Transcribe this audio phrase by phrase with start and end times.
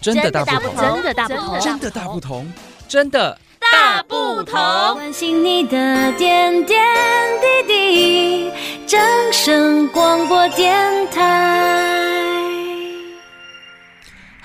[0.00, 2.52] 真的大不同，真的大不同，真的大不同，
[2.86, 4.54] 真的大不同。
[4.94, 6.78] 关心你的点点
[7.66, 8.50] 滴滴，
[8.86, 9.00] 掌
[9.32, 10.76] 声广播电
[11.10, 12.40] 台。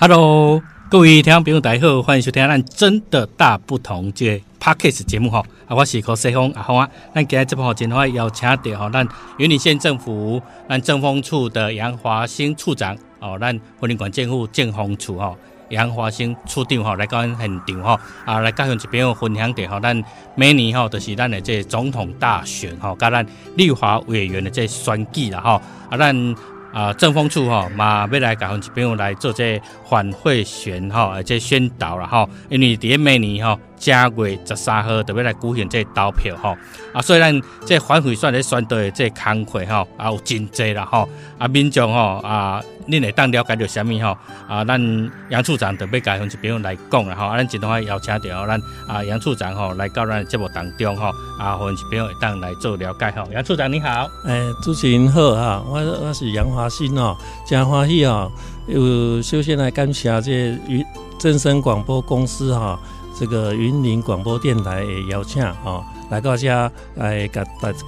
[0.00, 5.40] Hello，各位听众朋友，大家好，欢迎收听咱真的大不同这 Podcast 节目哈。
[5.68, 6.90] 啊，我是柯世峰阿峰啊。
[7.14, 9.06] 咱今日这部好，今天邀请到吼，咱
[9.38, 15.34] 云林县政府咱政风处的杨华兴处长哦，咱云林县政府政风处哈，
[15.70, 26.36] 杨华兴处长哈来到咱现场哈，啊来跟这边分享的哈，咱每年哈都是咱的这总统大选哈，甲咱立法委员的这选举啦哈，啊咱。
[26.74, 36.56] 啊，政风处哈嘛要来甲阮这边来做这反贿选哈，而且宣导了哈，因为伫每年哈正月十三号特别来举行这投票哈，
[36.94, 41.06] 啊，所以咱这反贿选的选举的这工课哈，啊有真济啦哈，
[41.38, 42.62] 啊民众哈啊。
[42.86, 44.14] 恁会当了解到虾米吼？
[44.46, 51.06] 啊，咱杨处长特别甲阮这边来讲啦吼，啊，咱今天邀请到咱啊杨处长吼来到咱节目当中吼，
[51.38, 53.26] 啊，阮这边会当来做了解吼。
[53.32, 57.16] 杨处长你好，诶、主持人好哈，我我是杨华新哦，
[57.48, 58.30] 真欢喜哦，
[58.66, 60.30] 有首先来感谢这
[60.68, 60.84] 云
[61.18, 62.78] 正声广播公司哈，
[63.18, 66.48] 这个云林广播电台的邀请哦，来到这
[66.96, 67.78] 来甲大家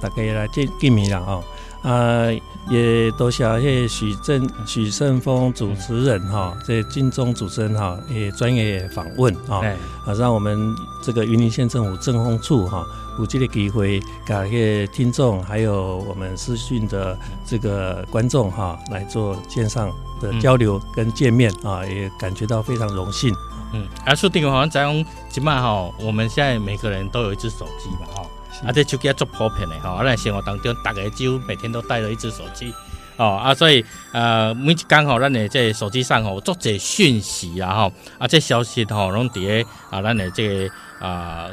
[0.00, 1.44] 大家来见见面啦哦。
[1.82, 2.26] 啊，
[2.68, 9.58] 也多谢谢许正许胜峰主持人哈，这金钟主持人哈，也专业访问啊，
[10.04, 12.84] 啊，让我们这个云林县政府政风处哈，
[13.20, 19.88] 有这个机会感谢听众，还有我们视讯的这个观众哈，来做线上
[20.20, 23.32] 的交流跟见面啊，也感觉到非常荣幸。
[23.72, 28.30] 嗯，啊，说定好像在用起码哈，我们现在每个人都有一只手机嘛吼。
[28.66, 32.72] 啊，这手机做普遍的吼，啊，咱生活当中，大家几乎每天都带着一只手机，
[33.18, 41.50] 哦，啊，所以呃，每一天吼，咱的这手机上吼，足侪讯息啊，吼，啊，这消息吼，拢伫咧啊，咱的这个啊，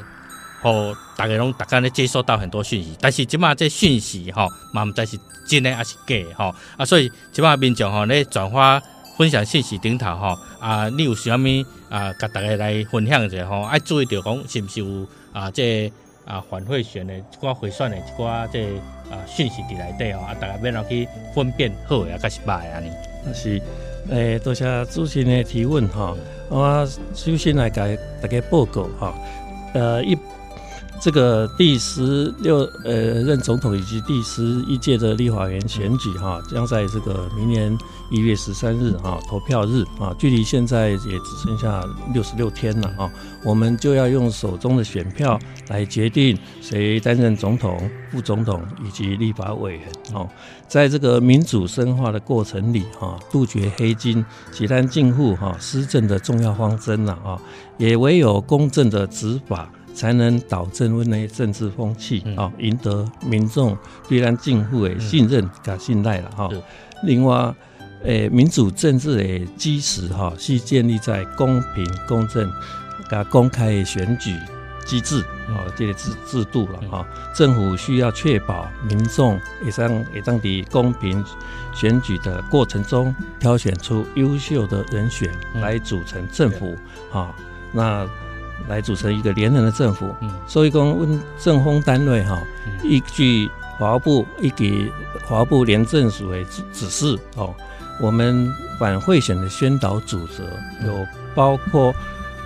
[0.62, 8.82] 吼，大家拢大家咧接收到很多讯息，但是即马这讯息吼，嘛毋知是真的还是假的吼，啊，所以即马民众吼咧转发
[9.18, 11.46] 分享信息顶头吼，啊，你有啥物
[11.90, 15.96] 啊，甲大家来分享一下吼，爱注意着讲是毋是有啊，这个。
[16.26, 18.64] 啊，反贿选的，一寡贿选的，一寡这
[19.12, 22.80] 啊讯息伫内底哦，啊，大家要去分辨好啊，还是歹啊？
[22.80, 23.34] 呢？
[23.34, 23.62] 是，
[24.10, 26.16] 诶，多谢主持人的提问哈。
[26.48, 29.14] 我首先来给大家报告哈，
[29.74, 30.18] 呃，一
[31.04, 37.78] 这个第十六呃任总统以及第十一届的立法员选举哈，将在这个明年。
[38.10, 43.12] 一月十三日啊，投票日啊，距离现在也只剩下六十六天了啊，
[43.44, 45.38] 我们就要用手中的选票
[45.70, 49.82] 来决定谁担任总统、副总统以及立法委员
[50.14, 50.30] 哦。
[50.68, 57.42] 在这个民主深化的过程里哈，杜绝黑金、简单进户哈，施政的重要方针了啊，
[57.78, 63.78] 也唯有公正的执法，才能导正温的政治风气啊，赢得民众
[64.10, 66.50] 对咱政府的信任跟信赖了哈。
[67.04, 67.54] 另外。
[68.06, 72.52] 诶，民主政治的基石哈，是建立在公平、公正、
[73.10, 74.38] 加公开的选举
[74.86, 77.08] 机制啊，这个制制度了哈。
[77.34, 81.24] 政府需要确保民众也当也当地公平
[81.74, 86.76] 选举的过程中，挑选出优秀的人选来组成政府
[87.14, 87.34] 啊，
[87.72, 88.06] 那
[88.68, 90.14] 来组成一个连任的政府。
[90.48, 92.42] 所以讲，问政风单位哈，
[92.84, 93.50] 依据
[93.80, 94.92] 法务部一给
[95.28, 97.54] 法务部廉政署的指指示哦。
[98.02, 100.42] 我们反贿选的宣导组织
[100.86, 101.06] 有
[101.36, 101.94] 包括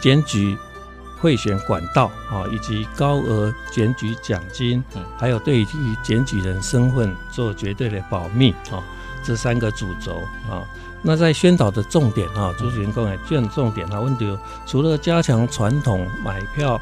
[0.01, 0.57] 检举
[1.19, 4.83] 贿选管道啊，以及高额检举奖金，
[5.17, 5.65] 还有对于
[6.03, 8.83] 检举人身份做绝对的保密啊，
[9.23, 10.67] 这三个主轴啊。
[11.01, 16.79] 那在宣导的重点啊，主持人讲的重重点啊，问题除了加强传统买票、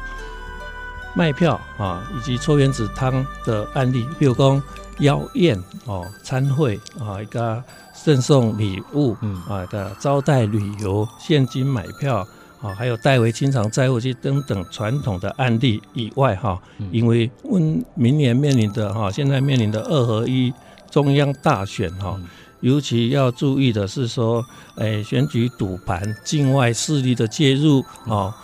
[1.14, 4.62] 卖票啊，以及搓原子汤的案例，比如讲
[4.98, 7.62] 妖宴哦、参会啊一个。
[8.04, 12.18] 赠送礼物，嗯啊的招待旅游、现金买票
[12.60, 16.60] 啊，还有代为清偿债务去等等传统的案例以外，哈，
[16.92, 20.52] 因为问明年面临的哈，现在面临的二合一
[20.88, 22.20] 中央大选哈，
[22.60, 24.44] 尤其要注意的是说，
[24.76, 28.34] 哎，选举赌盘、境外势力的介入啊，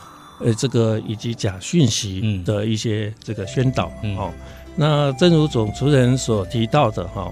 [0.40, 4.30] 呃，这个以及假讯息的一些这个宣导，哦。
[4.74, 7.30] 那正如主持人所提到的哈，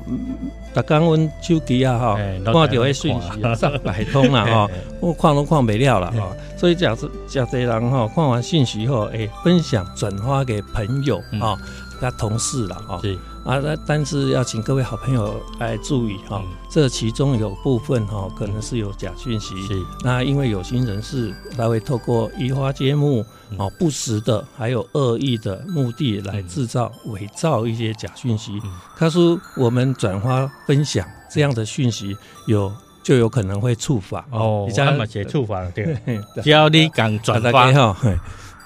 [0.74, 4.68] 大家阮手机啊哈，看到的讯息上百通了哈，
[5.00, 11.56] 我看都看不了了哈，所以假设假设人哈，看完讯息后，哎，分享转发给朋友啊，
[11.98, 13.00] 他同事了哈，
[13.44, 19.54] 啊，那但是要请各位好朋友来注意哈，嗯、这其中有部分哈可能是有假讯息。
[19.66, 23.24] 是，那因为有心人士他会透过移花接木
[23.56, 28.60] 啊，不实的还有恶意的目的来制造伪造一些假讯息。
[28.96, 32.14] 他说我们转发分享这样的讯息
[32.46, 32.70] 有
[33.02, 34.26] 就有可能会触法。
[34.30, 35.98] 哦，你这么写触法了 对，
[36.42, 37.72] 只要你敢转发。
[37.72, 37.96] 哈，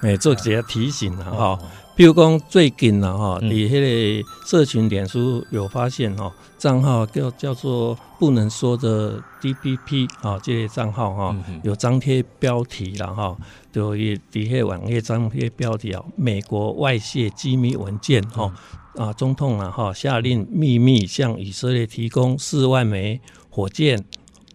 [0.05, 1.59] 哎，做几个提醒了哈。
[1.97, 13.35] 比如讲最近呢，哈，你迄个社群脸书有发现哈，账号叫叫做不能说的 DPP 啊，这些账号哈，有张贴标题了哈，
[13.73, 18.53] 就一底下网页张贴标题啊，美国外泄机密文件哈，
[18.97, 23.19] 啊，总统啊哈下令秘密向以色列提供四万枚
[23.49, 24.05] 火箭。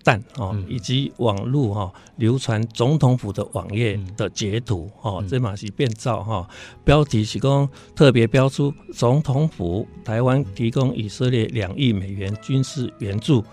[0.10, 6.50] 弹哦，以及网络哈流传总统府的网页的截图哦，这嘛是变造哈。
[6.84, 13.44] 标题是讲特别标出总统府台湾提供以色列两亿美元军事援助。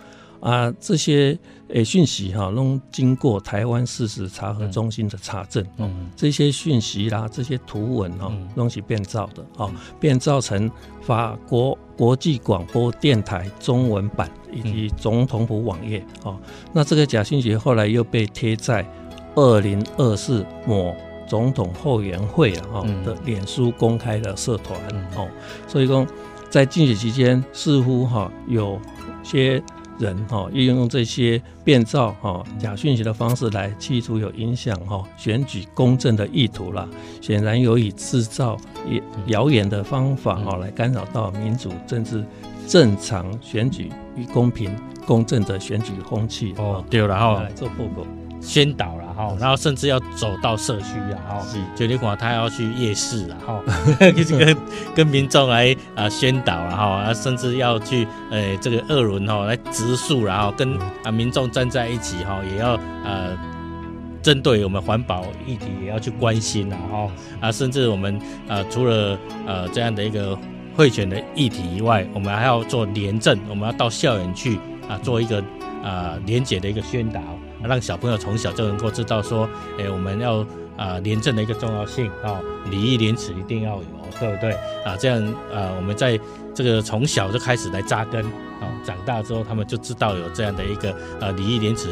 [0.47, 1.37] 啊，这些
[1.71, 10.71] 诶讯息哈，都经过台湾事实查核中心的查证，嗯，这些讯息啦，这些图文哈，都是变造的，哦，变造成
[11.03, 16.39] 法国国际广播电台中文版以及总统府网页，哦，
[16.73, 18.89] 那这个假讯息后来又被贴在
[19.35, 20.95] 二零二四某
[21.27, 24.79] 总统后援会啊哈的脸书公开的社团，
[25.17, 25.29] 哦，
[25.67, 26.07] 所以说
[26.49, 28.81] 在竞选期间，似乎哈有
[29.25, 29.61] 些。
[29.99, 36.89] 人哈运用这些变造哈假讯息的方式来企图有影响哈选举公正的意图啦，
[37.21, 38.57] 显然有以制造
[39.27, 42.25] 谣言的方法哈来干扰到民主政治
[42.67, 44.75] 正常选举与公平
[45.07, 48.07] 公正的选举风气哦，对了，然后来做报告。
[48.47, 53.61] 宣导了哈，然后甚至要走到社区啊，哈，就你讲他要去夜市了哈，
[54.17, 54.57] 就是跟
[54.95, 63.37] 跟民众来啊宣导了哈，啊甚至要去呃这个二轮哈来植树，然后跟啊民众站在一起哈，也要呃
[64.23, 67.11] 针对我们环保议题也要去关心了哈，
[67.41, 68.17] 啊甚至我们
[68.47, 70.39] 呃除了呃这样的一个
[70.77, 75.43] 会选的议题以外，我们还要做廉政，我们要到校园去啊做一个
[75.83, 77.21] 啊廉洁的一个宣导。
[77.63, 79.49] 让小朋友从小就能够知道说，
[79.79, 80.45] 哎，我们要
[80.77, 83.85] 啊廉政的一个重要性啊，礼义廉耻一定要有，
[84.19, 84.53] 对不对
[84.85, 84.97] 啊？
[84.99, 85.23] 这样
[85.53, 86.19] 啊，我们在
[86.55, 91.89] 这个从小就开始来扎根啊，长大之后他们就知道有这样的一个呃礼义廉耻。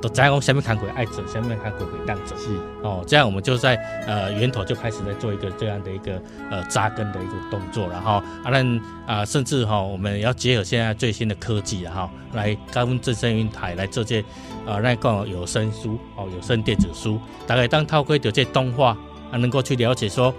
[0.00, 2.36] 都在讲下面看鬼爱者，下面看鬼鬼当者。
[2.36, 2.48] 是。
[2.82, 3.74] 哦，这样我们就在
[4.06, 14.20] 呃源头就开始在做一个这样的一个呃扎根的一个动作，然后啊那啊甚至哈、哦、我们要结合现在最新的科技然后、哦、来高温正声云台来做这
[14.64, 18.96] 啊那个有声书哦有声电子书，大概当套规的这动画
[19.32, 20.32] 啊能够去了解说，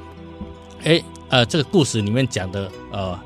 [0.85, 3.19] 哎呃这个故事里面讲的呃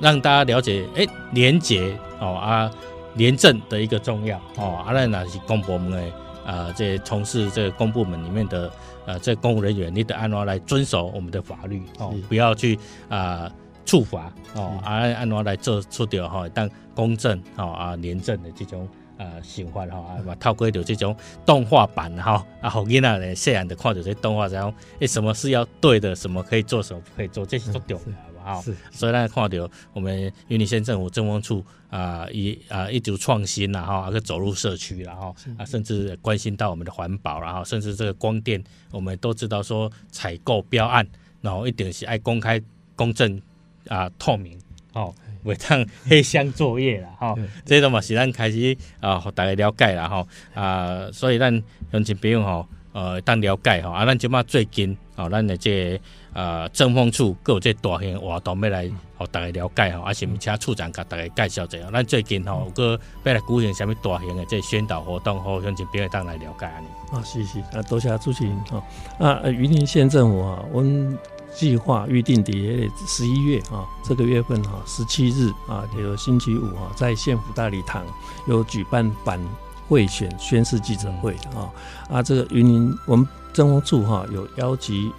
[0.00, 2.70] 让大家了解哎连结哦啊。
[3.16, 4.38] 廉政的一个重要。
[4.56, 6.12] 哦，阿赖那是公部门的
[6.44, 8.70] 啊，这从事这个公部门里面的
[9.06, 12.78] 呃，这公务人员，你得按照来遵守我们的法律哦，不要去
[13.08, 13.50] 啊
[13.84, 14.32] 处罚。
[14.54, 18.88] 哦，阿赖按怎来做出掉哈，当公正哦啊廉政的这种
[19.18, 27.98] 呃循环哈，啊透过的这种动画版哈啊，好囡仔咧，虽然的看着这动画，然后诶，什么是要对的，什么可以做，什么不可以做，这是做掉。
[28.44, 41.06] 好，是所以咱，看到我们云林县政府政风处啊，一啊一直创新然后啊，个走入社区，然后啊，甚至关心到我们的环保，然后甚至这个光电，我们都知道说采购标案，
[41.40, 42.60] 然后一定是爱公开、
[42.94, 43.40] 公正
[43.88, 44.58] 啊、透明，
[44.92, 47.34] 哦，袂当黑箱作业了哈。
[47.64, 56.00] 这种嘛是咱开始啊，大家了解了哈啊，所以咱乡亲朋友吼，呃，当了解哈啊，咱即马最近哦，咱的这个。
[56.34, 61.88] 呃，政风处各有这大型活动要来，和大家了解哈，而且请处长给大家介绍一下。
[61.92, 66.82] 咱最近吼，个要来举行什么大型的这宣导活动，和乡亲朋友当来了解啊。
[67.12, 68.82] 啊，谢谢啊，多谢主持人哈。
[69.20, 71.16] 啊，云林县政府啊，我们
[71.54, 78.04] 计划预定的十一月啊，这个月份哈，十七日啊，有星期五哈，在县府大礼堂
[78.48, 79.40] 有举办版
[79.88, 81.70] 贿选宣誓记者会啊。
[82.10, 85.12] 啊，这个云林我们政风处哈有邀集。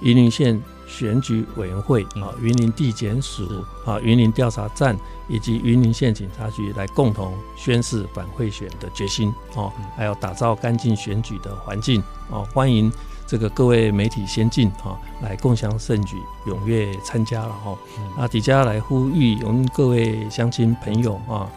[0.00, 4.96] 云林县选举委员会啊，云林地检署啊，云林调查站
[5.28, 12.92] 以及云林县警察局来共同宣示反贿选的决心哦，还有打造干净选举的环境哦，欢迎
[13.26, 17.78] 这个各位媒体先进哈来共享盛举，踊跃参加了哈
[18.18, 21.48] 啊，底下来呼吁我们各位乡亲朋友啊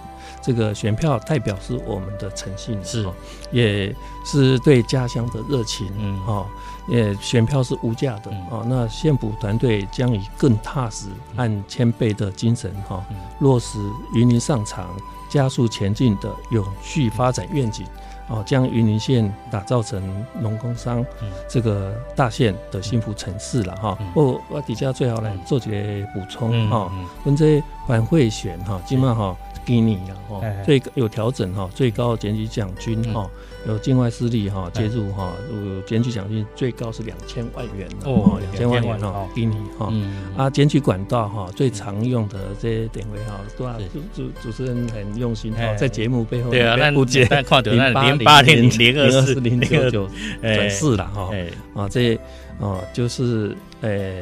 [0.42, 3.08] 这个选票代表是我们的诚信，是，
[3.52, 6.46] 也是对家乡的热情，嗯，哈，
[6.88, 13.04] 也选票是无价的，哦，那县府团队将以更踏实、按谦卑的精神，哈，
[13.40, 13.80] 落实
[14.14, 14.90] 云林上场
[15.30, 17.86] 加速前进的永续发展愿景。
[18.30, 21.02] 哦，将云林县打造成农工商
[21.48, 23.98] 这个大县的幸福城市了哈。
[24.14, 25.78] 我我底下最好来做几个
[26.14, 26.92] 补充哈。
[27.24, 29.38] 我们这反会选哈，基本上哈。
[29.68, 33.30] 给你了哦，最有调整哈，最高检举奖金哈，
[33.68, 39.92] 有境外势力哈介入哈，有检举奖金最高是两千万元哦，两千万元哈，给你哈，
[40.38, 46.90] 啊检举管道哈，最常用的这些点位哈，对啊，主主主持人很用心哈，在节目背后对啊，那
[47.30, 50.10] 但看到那零八零零二四零九九
[50.42, 51.30] 转四了哈，
[51.76, 52.16] 啊这
[52.62, 54.22] 啊就是呃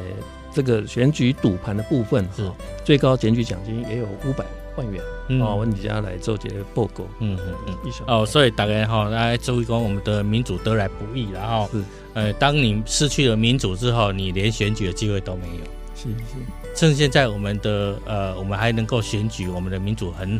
[0.52, 2.52] 这个选举赌盘的部分哈，
[2.84, 4.44] 最高检举奖金也有五百。
[4.76, 5.02] 万元
[5.40, 7.04] 哦，我们就要来做这个报告。
[7.18, 7.92] 嗯嗯嗯。
[8.06, 11.82] 哦，所以大家哈来注意讲，我们的民主得来不易，然后是
[12.14, 15.64] 呃，当你失去了民主之后，你连选举的机会都没有。
[15.94, 16.36] 是是。
[16.74, 20.38] 趁现在我们的呃，我们还能够选举，我们的民主很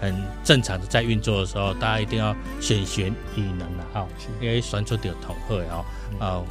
[0.00, 4.06] 很正常的在运作的时候，大家一定要选贤与能了哈，
[4.40, 5.84] 因为选出的统合啊
[6.18, 6.42] 啊，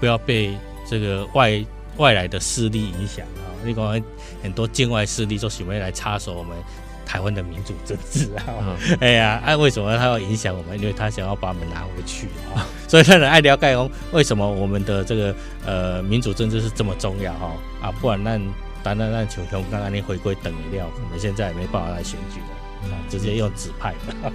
[0.00, 0.56] 不要被
[0.88, 1.64] 这个外
[1.96, 3.48] 外来的势力影响啊。
[3.64, 4.02] 你讲
[4.42, 6.56] 很多境外势力都喜欢来插手我们
[7.04, 8.76] 台湾的民主政治啊！
[9.00, 10.78] 哎呀，哎，为什么他要影响我们？
[10.78, 12.64] 因为他想要把我们拿回去啊！
[12.88, 15.34] 所以他很爱了解哦，为什么我们的这个
[15.66, 17.52] 呃民主政治是这么重要哈？
[17.82, 18.38] 啊，不然那
[18.82, 22.40] 单单那球球刚刚你回归等一料，我们现在也没办法来选举
[22.88, 24.32] 的，直接用指派的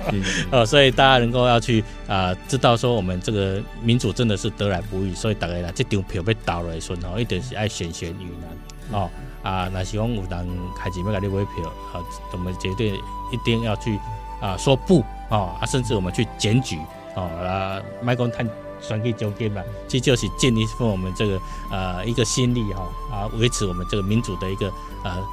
[0.51, 0.65] 哦。
[0.65, 8.99] 所以大家能够要去啊，知道说我们这个民主真的是得来不易，所以大家啦，这张票被倒了的时候，一定是爱选贤与能。
[8.99, 9.09] 哦
[9.41, 10.47] 啊，那希望有人
[10.77, 12.01] 开始要给你买票，啊，
[12.33, 12.89] 我们绝对
[13.31, 13.99] 一定要去
[14.41, 16.77] 啊说不啊，甚至我们去检举
[17.15, 18.47] 啊，啊，麦公探
[18.81, 21.39] 选举中间嘛，其实就是尽一份我们这个
[21.71, 24.71] 呃一个心力哈啊，维持我们这个民主的一个
[25.03, 25.23] 呃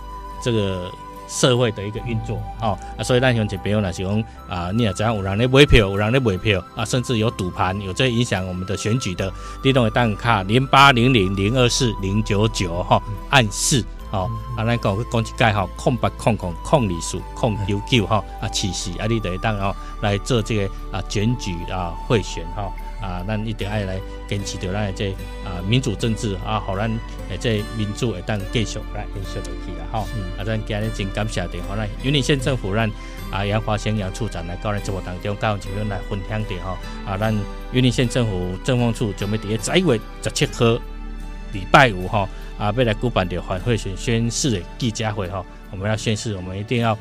[0.42, 0.90] 这个。
[1.32, 9.32] 社会的一个运作，哦，啊，所以咱乡亲朋友呢是讲啊，你也知影有人咧买票，有人咧卖票，啊，甚至有赌盘，有这影响我们的选举的，
[9.64, 22.70] 你都会当卡零八零零零二四零九九哈，暗示，哦，啊，咱讲讲一盖吼，空八空空空里数空九九哈，啊，其实啊，你都会当哦来做这个啊选举啊贿选哈。
[23.02, 25.10] 啊，咱一定爱来坚持着咱的这
[25.44, 26.88] 啊民主政治啊，好咱
[27.28, 30.06] 诶这民主会当继续来延续落去啦，吼。
[30.38, 32.88] 啊，咱今日真感谢的，好咱云林县政府咱
[33.32, 36.78] 啊杨华兴杨处长来到咱节目当中，跟我们来分享的吼。
[37.04, 37.34] 啊，咱
[37.72, 40.80] 云林县政府政风处准备在十一月十七号
[41.52, 46.96] 礼拜五吼，啊，要来举办着反贿选宣誓的记者会吼，我们要宣誓，我们一定要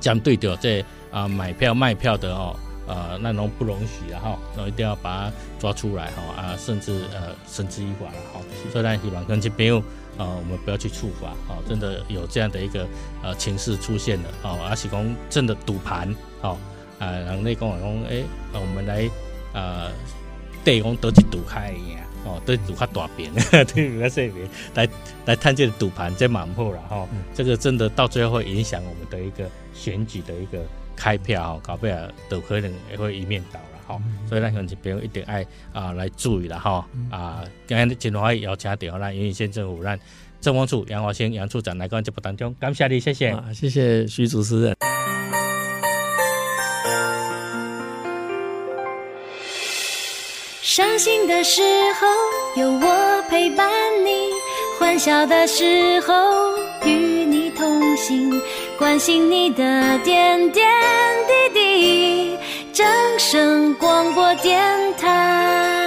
[0.00, 2.56] 将对着这啊买票卖票的吼。
[2.86, 8.40] 呃，那种不容许，然后，然后一定要把它抓出来哈啊，甚至呃，绳之以法了哈。
[8.72, 9.72] 所以呢，希望跟这边
[10.18, 12.86] 呃，我们不要去触法啊，真的有这样的一个
[13.22, 16.12] 呃情势出现了啊，而且讲真的赌盘
[16.42, 16.56] 啊，
[16.98, 19.08] 啊，人类讲讲诶，我们来
[19.54, 19.90] 呃，
[20.64, 24.10] 对讲都去赌开呀，哦，都赌较大边，对不对？
[24.10, 24.88] 这边来
[25.24, 30.58] 来探这个赌盘这蛮好了哈，这个真的到最后会影响我们的一个选举的一个。
[30.96, 37.44] 开票搞不了都可能也会一面倒了吼，所以咱乡亲朋友一定爱啊来注意了哈啊！
[37.66, 39.98] 今天真欢迎邀请到咱云林县政府咱
[40.40, 44.76] 政风处杨华兴杨处长来到节目当中，感谢你，谢谢，谢谢徐主持人。
[50.62, 51.60] 伤心的时
[52.00, 53.70] 候有我陪伴
[54.04, 54.30] 你，
[54.80, 56.14] 欢笑的时候
[56.86, 58.41] 与你同行。
[58.82, 59.62] 关心你的
[60.00, 60.68] 点点
[61.54, 62.36] 滴滴，
[62.72, 62.84] 掌
[63.16, 64.60] 声广播电
[64.96, 65.81] 台。